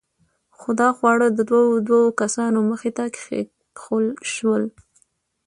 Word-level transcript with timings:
خو 0.57 0.69
دا 0.81 0.89
خواړه 0.97 1.27
د 1.31 1.39
دوو 1.49 1.75
دوو 1.87 2.15
کسانو 2.21 2.59
مخې 2.71 2.91
ته 2.97 3.03
کېښوول 3.15 4.05
شول. 4.33 4.63